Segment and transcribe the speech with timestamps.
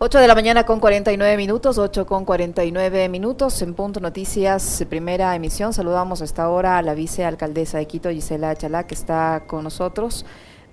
[0.00, 5.34] 8 de la mañana con 49 minutos, 8 con 49 minutos en Punto Noticias, primera
[5.34, 5.72] emisión.
[5.72, 10.24] Saludamos hasta ahora a la vicealcaldesa de Quito, Gisela Chalá, que está con nosotros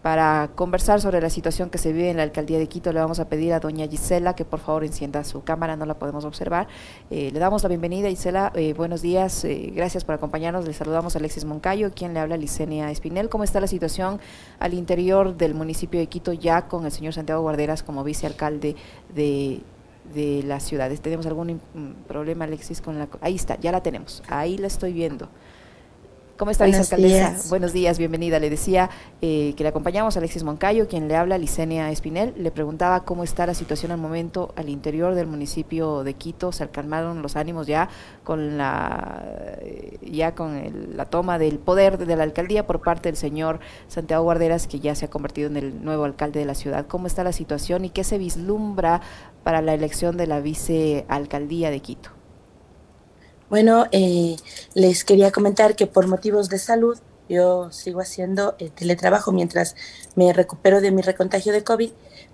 [0.05, 2.93] para conversar sobre la situación que se vive en la alcaldía de Quito.
[2.93, 5.95] Le vamos a pedir a doña Gisela que por favor encienda su cámara, no la
[5.95, 6.67] podemos observar.
[7.09, 8.51] Eh, le damos la bienvenida, Gisela.
[8.53, 10.67] Eh, buenos días, eh, gracias por acompañarnos.
[10.67, 13.29] Le saludamos a Alexis Moncayo, quien le habla Licenia Espinel.
[13.29, 14.19] ¿Cómo está la situación
[14.59, 18.75] al interior del municipio de Quito ya con el señor Santiago Guarderas como vicealcalde
[19.15, 19.63] de
[20.13, 21.01] de las ciudades.
[21.01, 21.59] ¿Tenemos algún
[22.07, 23.09] problema, Alexis, con la...
[23.21, 24.21] Ahí está, ya la tenemos.
[24.27, 25.29] Ahí la estoy viendo.
[26.37, 27.47] ¿Cómo está, vicealcaldesa?
[27.47, 28.39] Buenos días, bienvenida.
[28.39, 28.89] Le decía
[29.21, 32.33] eh, que le acompañamos a Alexis Moncayo, quien le habla, Licenia Espinel.
[32.35, 36.51] Le preguntaba cómo está la situación al momento al interior del municipio de Quito.
[36.51, 37.87] Se calmaron los ánimos ya
[38.25, 39.23] con la
[39.61, 44.25] eh, ya con la toma del poder de la alcaldía por parte del señor Santiago
[44.25, 46.85] Guarderas, que ya se ha convertido en el nuevo alcalde de la ciudad.
[46.85, 48.99] ¿Cómo está la situación y qué se vislumbra
[49.43, 52.14] para la elección de la vicealcaldía de Quito?
[53.49, 54.37] Bueno, eh,
[54.73, 56.97] les quería comentar que por motivos de salud
[57.29, 59.75] yo sigo haciendo el teletrabajo mientras
[60.15, 61.91] me recupero de mi recontagio de COVID,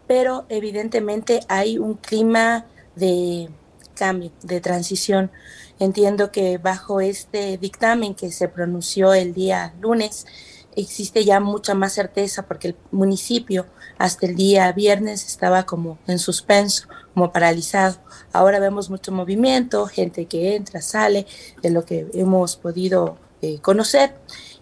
[0.07, 3.49] pero evidentemente hay un clima de
[3.93, 5.31] cambio, de transición.
[5.79, 10.25] Entiendo que bajo este dictamen que se pronunció el día lunes,
[10.75, 13.65] existe ya mucha más certeza porque el municipio
[13.97, 17.97] hasta el día viernes estaba como en suspenso, como paralizado.
[18.33, 21.27] Ahora vemos mucho movimiento, gente que entra, sale,
[21.61, 24.13] de lo que hemos podido eh, conocer.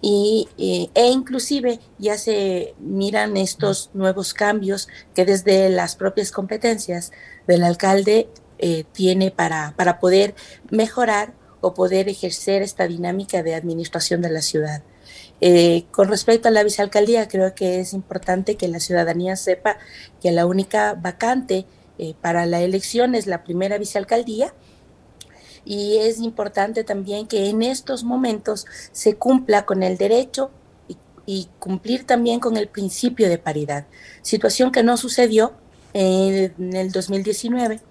[0.01, 7.11] Y, eh, e inclusive ya se miran estos nuevos cambios que desde las propias competencias
[7.47, 10.35] del alcalde eh, tiene para, para poder
[10.69, 14.81] mejorar o poder ejercer esta dinámica de administración de la ciudad.
[15.41, 19.77] Eh, con respecto a la vicealcaldía, creo que es importante que la ciudadanía sepa
[20.21, 21.65] que la única vacante
[21.97, 24.53] eh, para la elección es la primera vicealcaldía
[25.65, 30.51] y es importante también que en estos momentos se cumpla con el derecho
[31.25, 33.85] y, cumplir también con el principio de paridad,
[34.23, 35.53] situación que no sucedió
[35.93, 37.81] en el 2019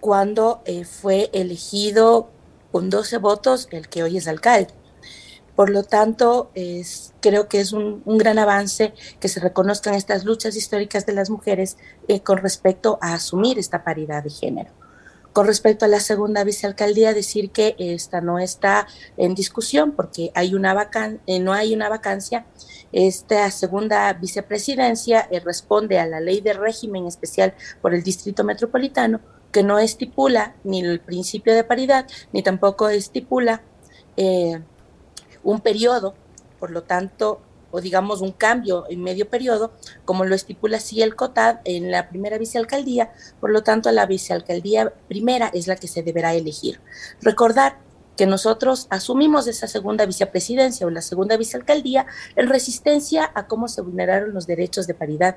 [0.00, 2.28] cuando eh, fue elegido
[2.72, 4.74] con 12 votos el que hoy es alcalde.
[5.56, 10.54] Por lo tanto, es, creo que es un, gran avance que se reconozcan estas luchas
[10.54, 11.78] históricas de las mujeres
[12.08, 14.70] eh, con respecto a asumir esta paridad de género.
[15.32, 18.86] Con respecto a la segunda vicealcaldía, decir que esta no está
[19.16, 22.46] en discusión porque hay una vacan eh, no hay una vacancia.
[22.92, 29.20] Esta segunda vicepresidencia eh, responde a la ley de régimen especial por el Distrito Metropolitano,
[29.52, 33.62] que no estipula ni el principio de paridad, ni tampoco estipula
[35.46, 36.14] un periodo,
[36.58, 37.40] por lo tanto,
[37.70, 39.72] o digamos un cambio en medio periodo,
[40.04, 44.92] como lo estipula así el COTAD en la primera vicealcaldía, por lo tanto la vicealcaldía
[45.08, 46.80] primera es la que se deberá elegir.
[47.20, 47.78] Recordar
[48.16, 53.82] que nosotros asumimos esa segunda vicepresidencia o la segunda vicealcaldía en resistencia a cómo se
[53.82, 55.36] vulneraron los derechos de paridad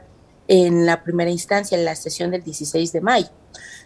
[0.49, 3.29] en la primera instancia, en la sesión del 16 de mayo.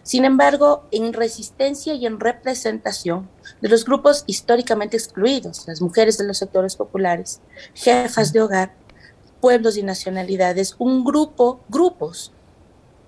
[0.02, 3.28] Sin embargo, en resistencia y en representación
[3.60, 7.40] de los grupos históricamente excluidos, las mujeres de los sectores populares,
[7.74, 8.74] jefas de hogar,
[9.40, 12.32] pueblos y nacionalidades, un grupo, grupos,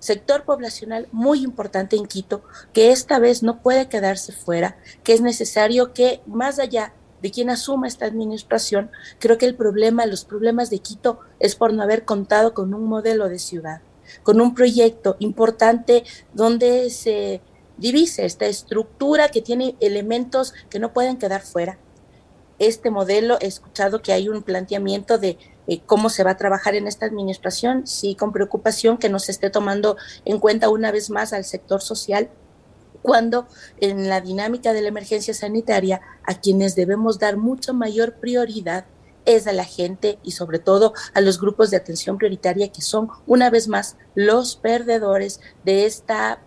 [0.01, 2.43] sector poblacional muy importante en Quito,
[2.75, 6.93] que esta vez no puede quedarse fuera, que es necesario que más allá
[7.27, 8.89] de quien asuma esta administración,
[9.19, 12.85] creo que el problema, los problemas de Quito es por no haber contado con un
[12.85, 13.81] modelo de ciudad,
[14.23, 16.05] con un proyecto importante
[16.35, 17.41] donde se
[17.79, 21.81] divise esta estructura que tiene elementos que no pueden quedar fuera.
[22.61, 26.77] Este modelo, he escuchado que hay un planteamiento de eh, cómo se va a trabajar
[26.77, 31.11] en esta administración, sí, con preocupación que no se esté tomando en cuenta una vez
[31.11, 32.31] más al sector social
[33.07, 33.47] cuando
[33.79, 38.85] en la dinámica de la emergencia sanitaria a quienes debemos dar mucha mayor prioridad
[39.25, 43.09] es a la gente y sobre todo a los grupos de atención prioritaria que son
[43.29, 46.41] una vez más los perdedores de esta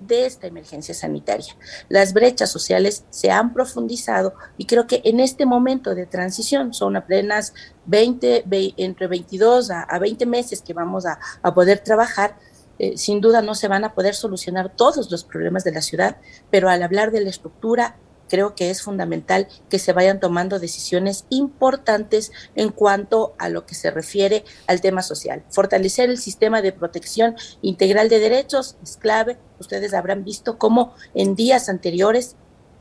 [0.00, 1.56] de esta emergencia sanitaria.
[1.88, 6.94] Las brechas sociales se han profundizado y creo que en este momento de transición son
[6.94, 7.52] apenas
[7.86, 8.44] 20,
[8.76, 12.36] entre 22 a, a 20 meses que vamos a, a poder trabajar,
[12.78, 16.16] eh, sin duda no se van a poder solucionar todos los problemas de la ciudad,
[16.50, 17.96] pero al hablar de la estructura,
[18.28, 23.74] creo que es fundamental que se vayan tomando decisiones importantes en cuanto a lo que
[23.74, 25.42] se refiere al tema social.
[25.50, 29.38] Fortalecer el sistema de protección integral de derechos es clave.
[29.58, 32.36] Ustedes habrán visto cómo en días anteriores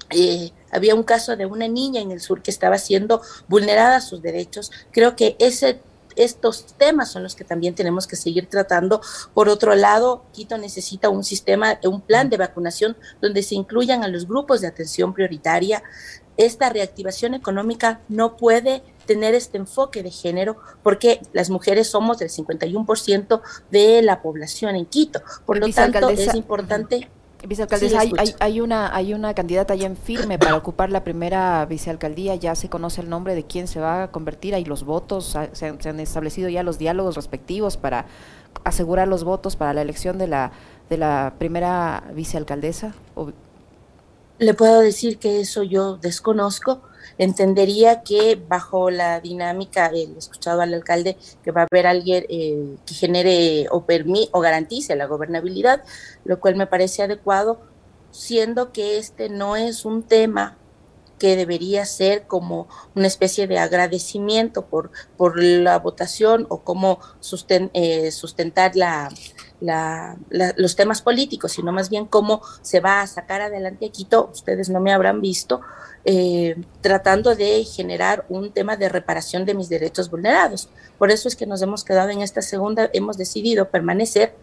[0.10, 4.22] eh, había un caso de una niña en el sur que estaba siendo vulnerada sus
[4.22, 4.72] derechos.
[4.92, 5.82] Creo que ese
[6.18, 9.02] estos temas son los que también tenemos que seguir tratando.
[9.34, 14.08] Por otro lado, Quito necesita un sistema, un plan de vacunación donde se incluyan a
[14.08, 15.84] los grupos de atención prioritaria.
[16.36, 22.30] Esta reactivación económica no puede tener este enfoque de género porque las mujeres somos del
[22.30, 23.42] 51%
[23.72, 25.22] de la población en Quito.
[25.46, 27.10] Por lo tanto, es importante...
[27.48, 32.36] Vicealcaldesa, hay, hay, una, hay una candidata ya en firme para ocupar la primera vicealcaldía,
[32.36, 35.66] ya se conoce el nombre de quién se va a convertir, hay los votos, se
[35.66, 38.06] han, establecido ya los diálogos respectivos para
[38.66, 40.52] asegurar los votos para la elección de la,
[40.90, 42.94] de la primera vicealcaldesa.
[44.40, 46.82] Le puedo decir que eso yo desconozco,
[47.18, 52.76] entendería que bajo la dinámica, he escuchado al alcalde, que va a haber alguien eh,
[52.86, 55.84] que genere o, permi o garantice la gobernabilidad,
[56.26, 57.60] lo cual me parece adecuado,
[58.12, 60.58] siendo que este no es un tema
[61.20, 67.00] que debería ser como una especie de agradecimiento por, por la votación o cómo
[67.74, 69.10] eh, sustentar la,
[69.60, 74.70] los temas políticos, sino más bien cómo se va a sacar adelante a Quito, ustedes
[74.70, 75.62] no me habrán visto,
[76.06, 80.70] eh, tratando de generar un tema de reparación de mis derechos vulnerados.
[80.98, 84.36] Por eso es que nos hemos quedado en esta segunda, hemos decidido permanecer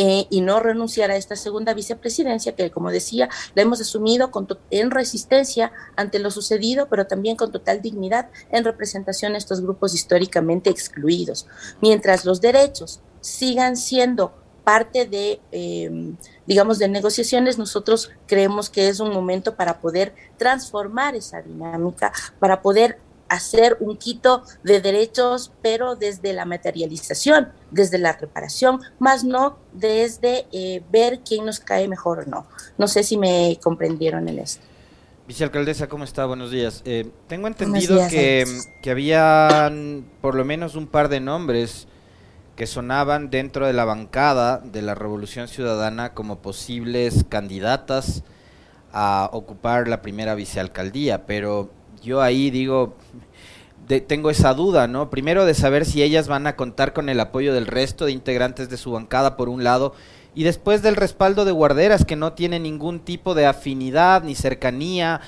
[0.00, 4.46] eh, y no renunciar a esta segunda vicepresidencia, que como decía, la hemos asumido con
[4.70, 9.94] en resistencia ante lo sucedido, pero también con total dignidad en representación a estos grupos
[9.94, 11.48] históricamente excluidos.
[11.80, 14.32] Mientras los derechos sigan siendo
[14.68, 16.14] parte de, em,
[16.46, 22.60] digamos, de negociaciones, nosotros creemos que es un momento para poder transformar esa dinámica, para
[22.60, 22.98] poder
[23.30, 30.44] hacer un quito de derechos, pero desde la materialización, desde la reparación, más no desde
[30.52, 32.46] eh, ver quién nos cae mejor o no.
[32.76, 34.66] No sé si me comprendieron en esto.
[35.26, 36.26] Vicealcaldesa, ¿cómo está?
[36.26, 36.82] Buenos días.
[36.84, 38.44] Eh, tengo entendido que,
[38.82, 39.72] que había
[40.20, 41.88] por lo menos un par de nombres
[42.58, 48.24] que sonaban dentro de la bancada de la Revolución Ciudadana como posibles candidatas
[48.92, 51.70] a ocupar la primera vicealcaldía, pero
[52.02, 52.96] yo ahí digo,
[54.08, 55.08] tengo esa duda, ¿no?
[55.08, 58.68] Primero de saber si ellas van a contar con el apoyo del resto de integrantes
[58.68, 59.94] de su bancada por un lado,
[60.34, 65.20] y después del respaldo de Guarderas, que no tiene ningún tipo de afinidad ni cercanía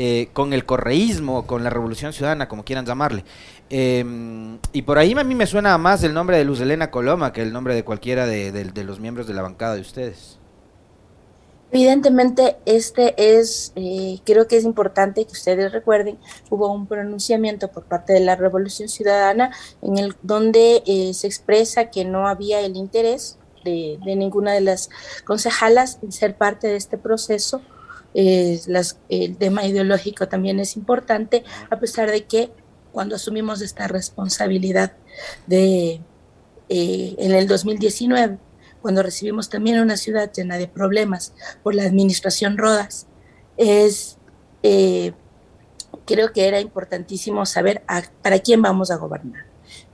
[0.00, 3.24] eh, con el correísmo, con la Revolución Ciudadana, como quieran llamarle.
[3.68, 7.32] Em, y por ahí a mí me suena más el nombre de Luz Elena Coloma
[7.32, 10.38] que el nombre de cualquiera de, los miembros de la bancada de ustedes.
[11.72, 16.16] Evidentemente, este es, eh, creo que es importante que ustedes recuerden,
[16.48, 19.50] hubo un pronunciamiento por parte de la Revolución Ciudadana
[19.82, 24.90] en el donde eh, se expresa que no había el interés de, ninguna de las
[25.24, 27.62] concejalas en ser parte de este proceso.
[28.14, 28.60] Eh,
[29.08, 32.50] el tema ideológico también es importante, a pesar de que
[32.92, 34.92] cuando asumimos esta responsabilidad
[35.46, 36.00] de
[36.68, 38.38] eh, en el 2019,
[38.82, 41.32] cuando recibimos también una ciudad llena de problemas
[41.62, 43.06] por la administración Rodas,
[43.56, 44.18] es
[44.62, 45.12] eh,
[46.04, 47.82] creo que era importantísimo saber
[48.22, 49.44] para quién vamos a gobernar,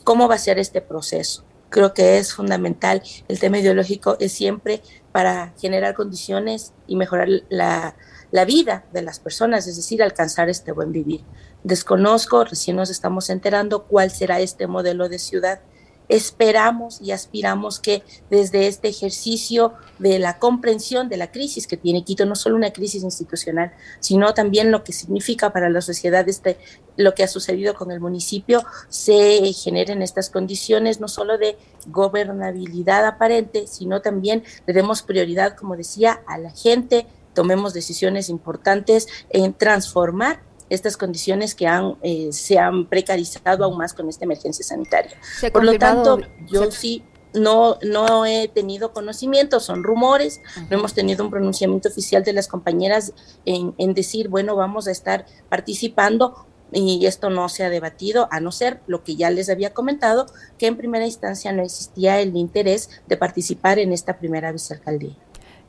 [0.04, 1.44] cómo va a ser este proceso.
[1.74, 3.02] Creo que es fundamental.
[3.26, 4.80] El tema ideológico es siempre
[5.10, 7.96] para generar condiciones y mejorar la,
[8.30, 11.22] la vida de las personas, es decir, alcanzar este buen vivir.
[11.64, 15.62] Desconozco, recién nos estamos enterando cuál será este modelo de ciudad.
[16.08, 22.04] Esperamos y aspiramos que desde este ejercicio de la comprensión de la crisis que tiene
[22.04, 26.58] Quito, no solo una crisis institucional, sino también lo que significa para la sociedad este,
[26.96, 31.56] lo que ha sucedido con el municipio, se generen estas condiciones no solo de
[31.86, 39.08] gobernabilidad aparente, sino también le demos prioridad, como decía, a la gente, tomemos decisiones importantes
[39.30, 40.40] en transformar
[40.70, 45.16] estas condiciones que han, eh, se han precarizado aún más con esta emergencia sanitaria.
[45.52, 47.04] Por lo tanto, yo sí
[47.34, 50.40] no, no he tenido conocimiento, son rumores,
[50.70, 53.12] no hemos tenido un pronunciamiento oficial de las compañeras
[53.44, 58.40] en, en, decir, bueno, vamos a estar participando y esto no se ha debatido, a
[58.40, 60.26] no ser lo que ya les había comentado,
[60.58, 65.16] que en primera instancia no existía el interés de participar en esta primera vicealcaldía.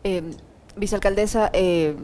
[0.03, 0.23] Eh,
[0.75, 1.95] Vicealcaldesa, eh,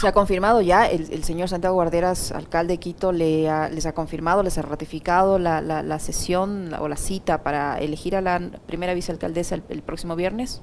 [0.00, 4.42] se ha confirmado ya, el, señor Santiago Guarderas, alcalde de Quito, le les ha confirmado,
[4.42, 9.56] les ha ratificado la, la, sesión o la cita para elegir a la primera vicealcaldesa
[9.68, 10.60] el, próximo viernes.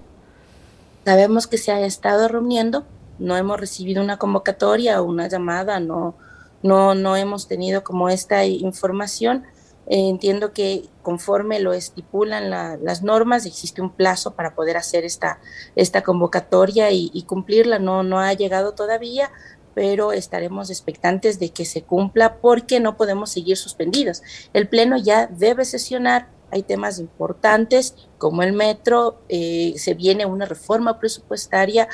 [1.06, 2.86] Sabemos que se ha estado reuniendo,
[3.20, 6.15] no hemos recibido una convocatoria o una llamada, no,
[6.62, 9.44] no, no hemos tenido como esta información.
[9.88, 15.40] Eh, entiendo que conforme lo estipulan las normas, existe un plazo para poder hacer esta,
[15.75, 17.80] esta convocatoria y, cumplirla.
[17.80, 19.32] No, no ha llegado todavía,
[19.74, 24.22] pero estaremos expectantes de que se cumpla porque no podemos seguir suspendidos.
[24.54, 30.46] El Pleno ya debe sesionar, hay temas importantes como el metro, eh, se viene una
[30.46, 31.90] reforma presupuestaria,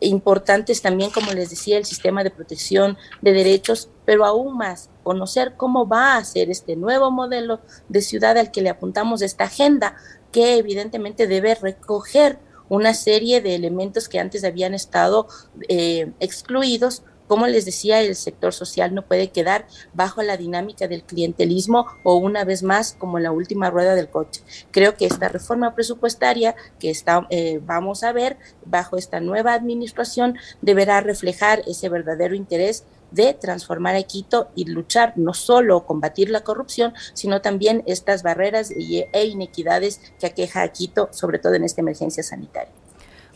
[0.00, 5.54] importantes también, como les decía, el sistema de protección de derechos, pero aún más, conocer
[5.56, 9.96] cómo va a ser este nuevo modelo de ciudad al que le apuntamos esta agenda,
[10.32, 12.38] que evidentemente debe recoger
[12.68, 15.26] una serie de elementos que antes habían estado
[15.68, 21.04] eh, excluidos como les decía, el sector social no puede quedar bajo la dinámica del
[21.04, 24.42] clientelismo o una vez más como la última rueda del coche.
[24.70, 26.92] Creo que esta reforma presupuestaria que
[27.30, 33.96] eh, vamos a ver bajo esta nueva administración deberá reflejar ese verdadero interés de transformar
[33.96, 40.00] a Quito y luchar no solo combatir la corrupción, sino también estas barreras e inequidades
[40.18, 42.72] que aqueja a Quito, sobre todo en esta emergencia sanitaria.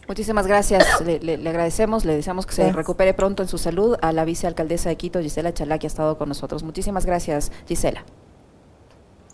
[0.09, 4.25] Muchísimas gracias, le, agradecemos, le deseamos que se recupere pronto en su salud a la
[4.25, 6.63] vicealcaldesa de Quito, Gisela Chalá, que ha estado con nosotros.
[6.63, 8.05] Muchísimas gracias, Gisela.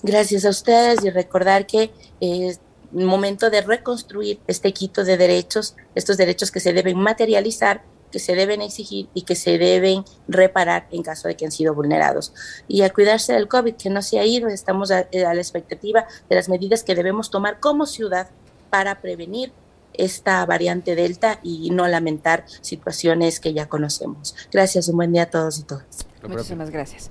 [0.03, 2.61] Gracias a ustedes y recordar que es
[2.93, 8.35] momento de reconstruir este Quito de derechos, estos derechos que se deben materializar que se
[8.35, 12.33] deben exigir y que se deben reparar en caso de que han sido vulnerados.
[12.67, 16.37] Y a cuidarse del COVID, que no se ha ido, estamos a la expectativa de
[16.37, 18.29] las medidas que debemos tomar como ciudad
[18.71, 19.53] para prevenir
[19.99, 24.35] esta variante Delta y no lamentar situaciones que ya conocemos.
[24.51, 26.07] Gracias, un buen día a todos y todas.
[26.23, 27.11] Muchísimas gracias.